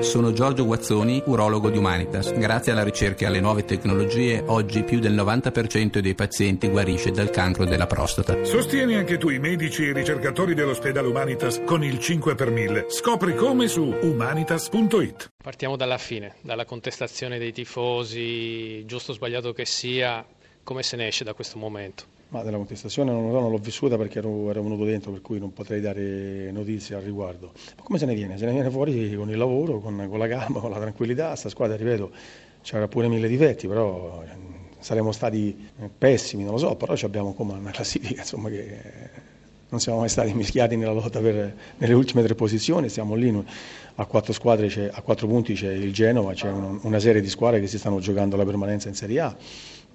Sono 0.00 0.32
Giorgio 0.32 0.66
Guazzoni, 0.66 1.22
urologo 1.24 1.70
di 1.70 1.78
Humanitas. 1.78 2.30
Grazie 2.34 2.72
alla 2.72 2.84
ricerca 2.84 3.24
e 3.24 3.28
alle 3.28 3.40
nuove 3.40 3.64
tecnologie, 3.64 4.42
oggi 4.46 4.82
più 4.82 4.98
del 4.98 5.14
90% 5.14 6.00
dei 6.00 6.14
pazienti 6.14 6.68
guarisce 6.68 7.12
dal 7.12 7.30
cancro 7.30 7.64
della 7.64 7.86
prostata. 7.86 8.44
Sostieni 8.44 8.94
anche 8.94 9.16
tu 9.16 9.30
i 9.30 9.38
medici 9.38 9.84
e 9.84 9.88
i 9.88 9.92
ricercatori 9.94 10.52
dell'ospedale 10.52 11.08
Humanitas 11.08 11.62
con 11.64 11.82
il 11.82 11.98
5 11.98 12.34
per 12.34 12.50
1000. 12.50 12.86
Scopri 12.90 13.34
come 13.34 13.68
su 13.68 13.84
humanitas.it. 13.84 15.32
Partiamo 15.42 15.76
dalla 15.76 15.98
fine, 15.98 16.34
dalla 16.42 16.66
contestazione 16.66 17.38
dei 17.38 17.52
tifosi, 17.52 18.84
giusto 18.84 19.12
o 19.12 19.14
sbagliato 19.14 19.54
che 19.54 19.64
sia, 19.64 20.22
come 20.62 20.82
se 20.82 20.96
ne 20.96 21.06
esce 21.06 21.24
da 21.24 21.32
questo 21.32 21.58
momento? 21.58 22.15
Ma 22.28 22.42
della 22.42 22.56
contestazione 22.56 23.12
non, 23.12 23.30
non 23.30 23.50
l'ho 23.50 23.58
vissuta 23.58 23.96
perché 23.96 24.18
ero, 24.18 24.50
ero, 24.50 24.62
venuto 24.62 24.84
dentro, 24.84 25.12
per 25.12 25.20
cui 25.20 25.38
non 25.38 25.52
potrei 25.52 25.80
dare 25.80 26.50
notizie 26.50 26.96
al 26.96 27.02
riguardo. 27.02 27.52
Ma 27.76 27.82
come 27.84 27.98
se 27.98 28.06
ne 28.06 28.14
viene? 28.14 28.36
Se 28.36 28.44
ne 28.46 28.52
viene 28.52 28.68
fuori 28.70 29.14
con 29.14 29.30
il 29.30 29.36
lavoro, 29.36 29.78
con, 29.78 30.06
con 30.08 30.18
la 30.18 30.26
calma, 30.26 30.58
con 30.58 30.70
la 30.70 30.78
tranquillità. 30.80 31.36
Sta 31.36 31.48
squadra, 31.48 31.76
ripeto, 31.76 32.10
c'era 32.62 32.88
pure 32.88 33.06
mille 33.06 33.28
difetti, 33.28 33.68
però 33.68 34.24
eh, 34.24 34.28
saremmo 34.80 35.12
stati 35.12 35.68
eh, 35.78 35.88
pessimi, 35.96 36.42
non 36.42 36.52
lo 36.52 36.58
so, 36.58 36.74
però 36.74 36.94
abbiamo 37.02 37.32
come 37.32 37.52
una 37.52 37.70
classifica 37.70 38.22
insomma, 38.22 38.48
che 38.48 38.80
non 39.68 39.80
siamo 39.80 40.00
mai 40.00 40.08
stati 40.08 40.32
mischiati 40.34 40.76
nella 40.76 40.92
lotta 40.92 41.20
per, 41.20 41.54
nelle 41.76 41.94
ultime 41.94 42.22
tre 42.24 42.34
posizioni, 42.34 42.88
siamo 42.88 43.14
lì 43.14 43.44
a 43.98 44.04
quattro, 44.06 44.32
squadre, 44.32 44.90
a 44.92 45.00
quattro 45.00 45.26
punti 45.26 45.54
c'è 45.54 45.72
il 45.72 45.92
Genova, 45.92 46.32
c'è 46.34 46.50
un, 46.50 46.80
una 46.82 46.98
serie 46.98 47.20
di 47.20 47.28
squadre 47.28 47.60
che 47.60 47.66
si 47.66 47.78
stanno 47.78 47.98
giocando 47.98 48.36
la 48.36 48.44
permanenza 48.44 48.88
in 48.88 48.94
Serie 48.94 49.20
A 49.20 49.36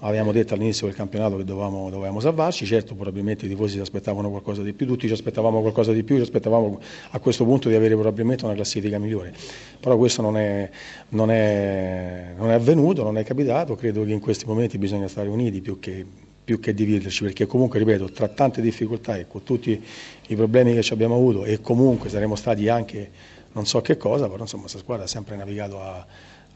Avevamo 0.00 0.30
detto 0.30 0.54
all'inizio 0.54 0.86
del 0.86 0.94
campionato 0.94 1.36
che 1.36 1.44
dovevamo, 1.44 1.90
dovevamo, 1.90 2.20
salvarci, 2.20 2.64
certo 2.66 2.94
probabilmente 2.94 3.46
i 3.46 3.48
tifosi 3.48 3.74
si 3.74 3.80
aspettavano 3.80 4.30
qualcosa 4.30 4.62
di 4.62 4.72
più, 4.72 4.86
tutti 4.86 5.08
ci 5.08 5.12
aspettavamo 5.12 5.60
qualcosa 5.60 5.90
di 5.90 6.04
più, 6.04 6.14
ci 6.14 6.22
aspettavamo 6.22 6.80
a 7.10 7.18
questo 7.18 7.44
punto 7.44 7.68
di 7.68 7.74
avere 7.74 7.94
probabilmente 7.96 8.44
una 8.44 8.54
classifica 8.54 8.96
migliore, 9.00 9.34
però 9.80 9.96
questo 9.96 10.22
non 10.22 10.36
è, 10.36 10.70
non 11.08 11.32
è, 11.32 12.32
non 12.36 12.50
è 12.50 12.54
avvenuto, 12.54 13.02
non 13.02 13.18
è 13.18 13.24
capitato, 13.24 13.74
credo 13.74 14.04
che 14.04 14.12
in 14.12 14.20
questi 14.20 14.46
momenti 14.46 14.78
bisogna 14.78 15.08
stare 15.08 15.28
uniti 15.28 15.60
più 15.60 15.80
che, 15.80 16.06
più 16.44 16.60
che 16.60 16.74
dividerci, 16.74 17.24
perché 17.24 17.46
comunque, 17.46 17.80
ripeto, 17.80 18.12
tra 18.12 18.28
tante 18.28 18.60
difficoltà 18.60 19.16
e 19.16 19.26
con 19.26 19.42
tutti 19.42 19.82
i 20.28 20.36
problemi 20.36 20.74
che 20.74 20.82
ci 20.82 20.92
abbiamo 20.92 21.16
avuto 21.16 21.44
e 21.44 21.60
comunque 21.60 22.08
saremo 22.08 22.36
stati 22.36 22.68
anche 22.68 23.10
non 23.50 23.66
so 23.66 23.80
che 23.80 23.96
cosa, 23.96 24.28
però 24.28 24.42
insomma 24.42 24.62
questa 24.62 24.78
squadra 24.78 25.06
ha 25.06 25.08
sempre 25.08 25.34
navigato 25.34 25.80
a 25.80 26.06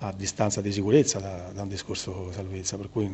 a 0.02 0.12
distanza 0.12 0.60
di 0.60 0.72
sicurezza 0.72 1.18
da, 1.20 1.50
da 1.52 1.62
un 1.62 1.68
discorso 1.68 2.30
salvezza, 2.32 2.76
per 2.76 2.90
cui, 2.90 3.10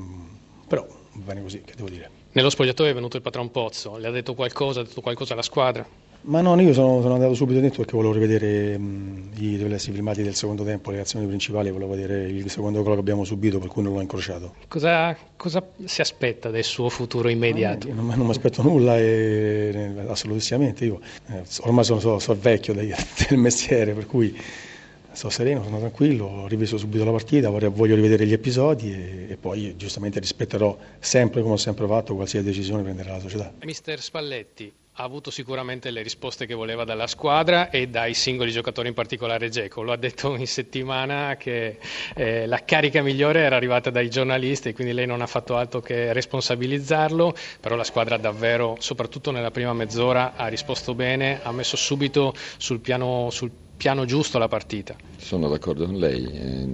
però 0.66 0.86
va 0.86 1.22
bene 1.24 1.42
così, 1.42 1.60
che 1.62 1.74
devo 1.76 1.88
dire. 1.88 2.10
Nello 2.32 2.50
spogliatoio 2.50 2.90
è 2.90 2.94
venuto 2.94 3.16
il 3.16 3.22
patron 3.22 3.50
Pozzo, 3.50 3.96
le 3.96 4.06
ha 4.06 4.10
detto 4.10 4.34
qualcosa, 4.34 4.80
ha 4.80 4.84
detto 4.84 5.00
qualcosa 5.00 5.34
alla 5.34 5.42
squadra? 5.42 5.86
Ma 6.20 6.40
no, 6.40 6.60
io 6.60 6.72
sono, 6.72 7.00
sono 7.00 7.14
andato 7.14 7.32
subito 7.34 7.60
dentro 7.60 7.82
perché 7.82 7.96
volevo 7.96 8.12
rivedere 8.12 8.76
mh, 8.76 9.30
i 9.36 9.56
riflessi 9.56 9.92
filmati 9.92 10.22
del 10.22 10.34
secondo 10.34 10.64
tempo, 10.64 10.90
le 10.90 11.00
azioni 11.00 11.26
principali, 11.26 11.70
volevo 11.70 11.92
vedere 11.92 12.28
il 12.28 12.50
secondo 12.50 12.82
gol 12.82 12.94
che 12.94 13.00
abbiamo 13.00 13.24
subito, 13.24 13.58
per 13.58 13.68
cui 13.68 13.82
non 13.82 13.92
l'ho 13.92 14.00
incrociato. 14.00 14.54
Cosa, 14.66 15.16
cosa 15.36 15.64
si 15.84 16.00
aspetta 16.00 16.50
del 16.50 16.64
suo 16.64 16.88
futuro 16.88 17.28
immediato? 17.28 17.88
No, 17.88 17.94
non, 18.02 18.06
non 18.16 18.26
mi 18.26 18.30
aspetto 18.30 18.62
nulla, 18.62 18.98
e, 18.98 19.94
assolutissimamente. 20.08 20.86
Io 20.86 21.00
eh, 21.28 21.42
ormai 21.60 21.84
sono, 21.84 22.00
sono, 22.00 22.18
sono 22.18 22.38
vecchio 22.40 22.74
del, 22.74 22.88
del 23.28 23.38
mestiere, 23.38 23.92
per 23.92 24.06
cui 24.06 24.36
sto 25.18 25.30
sereno, 25.30 25.64
sono 25.64 25.80
tranquillo, 25.80 26.26
ho 26.26 26.46
rivisto 26.46 26.78
subito 26.78 27.04
la 27.04 27.10
partita, 27.10 27.50
voglio 27.50 27.96
rivedere 27.96 28.24
gli 28.24 28.32
episodi 28.32 28.92
e, 28.92 29.26
e, 29.32 29.36
poi 29.36 29.76
giustamente 29.76 30.20
rispetterò 30.20 30.78
sempre 31.00 31.42
come 31.42 31.54
ho 31.54 31.56
sempre 31.56 31.88
fatto 31.88 32.14
qualsiasi 32.14 32.46
decisione 32.46 32.84
prenderà 32.84 33.14
la 33.14 33.18
società. 33.18 33.52
Mister 33.64 34.00
Spalletti 34.00 34.72
ha 34.92 35.02
avuto 35.02 35.32
sicuramente 35.32 35.90
le 35.90 36.02
risposte 36.02 36.46
che 36.46 36.54
voleva 36.54 36.84
dalla 36.84 37.08
squadra 37.08 37.68
e 37.70 37.88
dai 37.88 38.14
singoli 38.14 38.52
giocatori, 38.52 38.88
in 38.88 38.94
particolare 38.94 39.48
Geco. 39.48 39.82
Lo 39.82 39.90
ha 39.90 39.96
detto 39.96 40.36
in 40.36 40.46
settimana 40.46 41.36
che 41.36 41.78
eh, 42.14 42.46
la 42.46 42.64
carica 42.64 43.02
migliore 43.02 43.40
era 43.40 43.56
arrivata 43.56 43.90
dai 43.90 44.10
giornalisti 44.10 44.68
e 44.68 44.72
quindi 44.72 44.92
lei 44.92 45.06
non 45.06 45.20
ha 45.20 45.26
fatto 45.26 45.56
altro 45.56 45.80
che 45.80 46.12
responsabilizzarlo, 46.12 47.34
però 47.60 47.74
la 47.74 47.84
squadra 47.84 48.16
davvero, 48.18 48.76
soprattutto 48.78 49.32
nella 49.32 49.50
prima 49.50 49.72
mezz'ora, 49.72 50.34
ha 50.36 50.46
risposto 50.46 50.94
bene, 50.94 51.40
ha 51.42 51.50
messo 51.50 51.76
subito 51.76 52.34
sul 52.56 52.80
piano, 52.80 53.30
sul 53.30 53.50
piano 53.78 54.04
giusto 54.04 54.38
la 54.38 54.48
partita. 54.48 54.96
Sono 55.16 55.48
d'accordo 55.48 55.86
con 55.86 55.96
lei, 55.96 56.24
eh, 56.24 56.68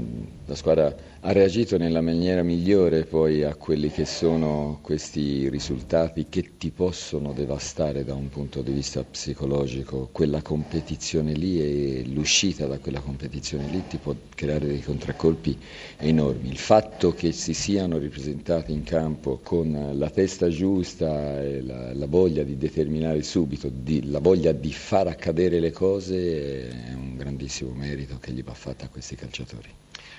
la 0.46 0.54
squadra 0.54 0.94
ha 1.26 1.32
reagito 1.32 1.78
nella 1.78 2.02
maniera 2.02 2.42
migliore 2.42 3.04
poi 3.04 3.44
a 3.44 3.54
quelli 3.54 3.90
che 3.90 4.04
sono 4.04 4.78
questi 4.82 5.48
risultati 5.48 6.26
che 6.28 6.52
ti 6.58 6.70
possono 6.70 7.32
devastare 7.32 8.04
da 8.04 8.14
un 8.14 8.28
punto 8.28 8.60
di 8.60 8.72
vista 8.72 9.02
psicologico, 9.02 10.10
quella 10.12 10.42
competizione 10.42 11.32
lì 11.32 11.60
e 11.60 12.04
l'uscita 12.06 12.66
da 12.66 12.78
quella 12.78 13.00
competizione 13.00 13.68
lì 13.68 13.84
ti 13.88 13.96
può 13.96 14.14
creare 14.34 14.66
dei 14.66 14.82
contraccolpi 14.82 15.58
enormi. 15.96 16.48
Il 16.48 16.58
fatto 16.58 17.12
che 17.12 17.32
si 17.32 17.54
siano 17.54 17.96
ripresentati 17.96 18.72
in 18.72 18.82
campo 18.82 19.40
con 19.42 19.92
la 19.94 20.10
testa 20.10 20.48
giusta 20.50 21.42
e 21.42 21.62
la, 21.62 21.94
la 21.94 22.06
voglia 22.06 22.42
di 22.42 22.58
determinare 22.58 23.22
subito, 23.22 23.70
di, 23.72 24.10
la 24.10 24.20
voglia 24.20 24.52
di 24.52 24.72
far 24.72 25.06
accadere 25.06 25.58
le 25.58 25.70
cose 25.72 26.68
è 26.68 26.93
grandissimo 27.16 27.72
merito 27.72 28.18
che 28.18 28.32
gli 28.32 28.42
va 28.42 28.54
fatto 28.54 28.84
a 28.84 28.88
questi 28.88 29.14
calciatori. 29.16 29.68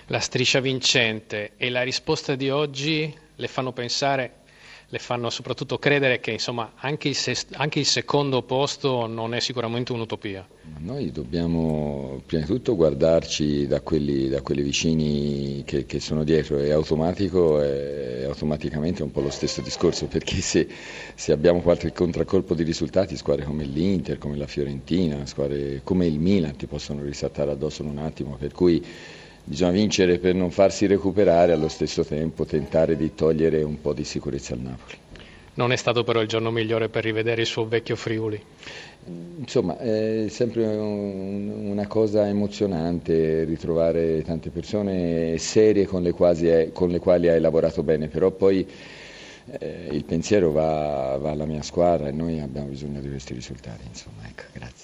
La 0.08 0.20
striscia 0.20 0.60
vincente 0.60 1.52
e 1.58 1.70
la 1.70 1.82
risposta 1.84 2.36
di 2.36 2.50
oggi 2.50 3.14
le 3.36 3.48
fanno 3.48 3.72
pensare 3.72 4.44
le 4.96 5.00
fanno 5.00 5.30
soprattutto 5.30 5.78
credere 5.78 6.22
che 6.22 6.32
insomma, 6.32 6.72
anche, 6.76 7.10
il 7.10 7.18
anche, 7.54 7.80
il 7.80 7.86
secondo 7.86 8.42
posto 8.44 9.08
non 9.08 9.34
è 9.34 9.42
sicuramente 9.42 9.92
un'utopia. 9.92 10.48
Noi 10.80 11.12
dobbiamo 11.12 12.22
prima 12.26 12.44
di 12.44 12.48
tutto 12.48 12.76
guardarci 12.76 13.68
da 13.68 13.82
quelli, 13.82 14.30
da 14.30 14.42
quelli 14.42 14.62
vicini 14.62 15.64
che, 15.66 15.86
che, 15.86 16.00
sono 16.00 16.24
dietro, 16.24 16.60
è 16.60 16.72
automatico 16.72 17.62
e 17.62 18.24
automaticamente 18.24 19.04
un 19.04 19.12
po' 19.12 19.20
lo 19.20 19.30
stesso 19.30 19.60
discorso, 19.60 20.06
perché 20.06 20.40
se, 20.40 20.68
se, 21.14 21.34
abbiamo 21.34 21.60
qualche 21.60 21.92
contraccolpo 21.92 22.54
di 22.54 22.64
risultati, 22.64 23.18
squadre 23.18 23.44
come 23.44 23.66
l'Inter, 23.66 24.18
come 24.18 24.38
la 24.38 24.48
Fiorentina, 24.48 25.26
squadre 25.26 25.82
come 25.84 26.06
il 26.06 26.20
Milan 26.20 26.56
ti 26.56 26.68
possono 26.68 27.04
risaltare 27.04 27.52
addosso 27.52 27.84
in 27.84 27.90
un 27.90 27.98
attimo, 27.98 28.38
per 28.40 28.54
cui 28.54 28.84
bisogna 29.46 29.72
vincere 29.72 30.18
per 30.18 30.34
non 30.36 30.52
farsi 30.52 30.88
recuperare 30.88 31.52
e 31.52 31.56
allo 31.56 31.70
stesso 31.70 32.04
tempo 32.04 32.46
tentare 32.46 32.98
di 32.98 33.14
togliere 33.14 33.62
un 33.64 33.80
po' 33.80 33.94
di 33.94 34.04
sicurezza 34.04 34.54
al 34.54 34.60
Napoli. 34.60 34.98
Non 35.54 35.72
è 35.72 35.78
stato 35.78 36.04
però 36.04 36.20
il 36.22 36.28
giorno 36.28 36.52
migliore 36.52 36.90
per 36.90 37.04
rivedere 37.04 37.42
il 37.42 37.48
suo 37.48 37.66
vecchio 37.66 37.96
Friuli? 37.96 38.42
Insomma, 39.38 39.78
è 39.78 40.26
sempre 40.30 40.66
un, 40.66 41.70
una 41.70 41.88
cosa 41.88 42.28
emozionante 42.28 43.46
ritrovare 43.46 44.22
tante 44.24 44.50
persone 44.50 45.38
serie 45.38 45.86
con 45.86 46.02
le, 46.02 46.12
quasi, 46.12 46.72
con 46.74 46.90
le 46.90 47.00
quali 47.00 47.30
hai 47.30 47.40
lavorato 47.40 47.84
bene, 47.84 48.08
però 48.08 48.32
poi 48.32 48.68
eh, 49.60 49.88
il 49.92 50.04
pensiero 50.04 50.52
va, 50.52 51.18
va, 51.22 51.32
alla 51.32 51.46
mia 51.46 51.62
squadra 51.62 52.08
e 52.08 52.12
noi 52.12 52.42
abbiamo 52.42 52.68
bisogno 52.68 53.00
di 53.00 53.10
questi 53.10 53.34
risultati. 53.34 53.86
Insomma, 53.88 54.28
ecco, 54.28 54.44
grazie. 54.52 54.84